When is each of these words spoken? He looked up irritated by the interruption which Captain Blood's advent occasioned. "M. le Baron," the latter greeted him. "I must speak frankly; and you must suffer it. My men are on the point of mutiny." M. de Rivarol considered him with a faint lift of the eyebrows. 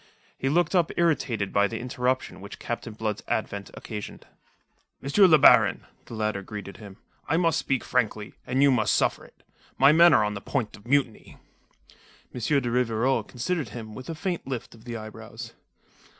He 0.35 0.49
looked 0.49 0.73
up 0.73 0.91
irritated 0.97 1.53
by 1.53 1.67
the 1.67 1.77
interruption 1.79 2.41
which 2.41 2.57
Captain 2.57 2.93
Blood's 2.93 3.21
advent 3.27 3.69
occasioned. 3.75 4.25
"M. 5.03 5.09
le 5.15 5.37
Baron," 5.37 5.85
the 6.05 6.15
latter 6.15 6.41
greeted 6.41 6.77
him. 6.77 6.97
"I 7.29 7.37
must 7.37 7.59
speak 7.59 7.83
frankly; 7.83 8.33
and 8.47 8.63
you 8.63 8.71
must 8.71 8.95
suffer 8.95 9.23
it. 9.25 9.43
My 9.77 9.91
men 9.91 10.11
are 10.15 10.23
on 10.23 10.33
the 10.33 10.41
point 10.41 10.75
of 10.75 10.87
mutiny." 10.87 11.37
M. 12.33 12.41
de 12.61 12.71
Rivarol 12.71 13.21
considered 13.21 13.69
him 13.69 13.93
with 13.93 14.09
a 14.09 14.15
faint 14.15 14.47
lift 14.47 14.73
of 14.73 14.85
the 14.85 14.97
eyebrows. 14.97 15.53